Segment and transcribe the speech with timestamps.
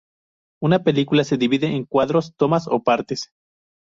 [0.63, 3.29] Una película se divide en cuadros, tomas o partes.